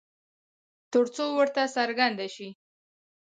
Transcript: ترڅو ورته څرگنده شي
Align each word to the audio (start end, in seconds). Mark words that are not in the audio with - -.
ترڅو 0.91 1.25
ورته 1.37 1.61
څرگنده 1.75 2.27
شي 2.35 2.47